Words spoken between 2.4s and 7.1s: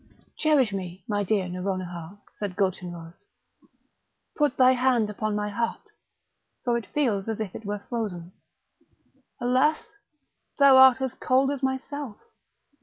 Gulchenrouz; "put thy hand upon my heart, for it